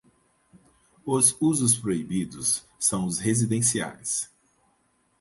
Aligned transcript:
Os 1.05 1.37
usos 1.39 1.77
proibidos 1.77 2.63
são 2.79 3.05
os 3.05 3.19
residenciais. 3.19 4.31